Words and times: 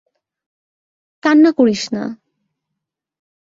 কান্না 1.23 1.51
করিস 1.51 1.83
না। 1.93 2.03